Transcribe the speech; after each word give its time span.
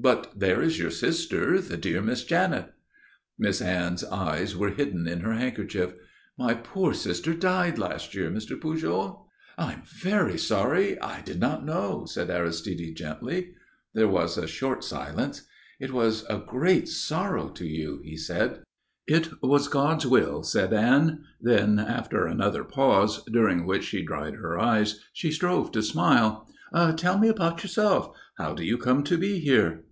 But 0.00 0.32
there 0.38 0.62
is 0.62 0.78
your 0.78 0.90
sister, 0.92 1.60
the 1.60 1.76
dear 1.76 2.00
Miss 2.00 2.22
Janet." 2.24 2.72
Miss 3.36 3.60
Anne's 3.60 4.04
eyes 4.04 4.56
were 4.56 4.70
hidden 4.70 5.08
in 5.08 5.20
her 5.20 5.34
handkerchief. 5.34 5.92
"My 6.38 6.54
poor 6.54 6.94
sister 6.94 7.34
died 7.34 7.78
last 7.80 8.14
year, 8.14 8.30
Mr. 8.30 8.58
Pujol." 8.58 9.26
"I 9.58 9.72
am 9.72 9.82
very 9.82 10.38
sorry. 10.38 10.98
I 11.00 11.20
did 11.22 11.40
not 11.40 11.66
know," 11.66 12.06
said 12.06 12.30
Aristide 12.30 12.94
gently. 12.94 13.54
There 13.92 14.08
was 14.08 14.38
a 14.38 14.46
short 14.46 14.84
silence. 14.84 15.42
"It 15.80 15.92
was 15.92 16.24
a 16.30 16.38
great 16.38 16.88
sorrow 16.88 17.48
to 17.50 17.66
you," 17.66 18.00
he 18.04 18.16
said. 18.16 18.60
"It 19.08 19.28
was 19.42 19.66
God's 19.66 20.06
will," 20.06 20.44
said 20.44 20.72
Anne. 20.72 21.24
Then, 21.40 21.80
after 21.80 22.24
another 22.26 22.62
pause, 22.62 23.24
during 23.24 23.66
which 23.66 23.84
she 23.84 24.04
dried 24.04 24.34
her 24.36 24.60
eyes, 24.60 25.02
she 25.12 25.32
strove 25.32 25.72
to 25.72 25.82
smile. 25.82 26.46
"Tell 26.96 27.18
me 27.18 27.28
about 27.28 27.64
yourself. 27.64 28.14
How 28.36 28.54
do 28.54 28.62
you 28.62 28.76
come 28.78 29.02
to 29.04 29.16
be 29.18 29.40
here?" 29.40 29.84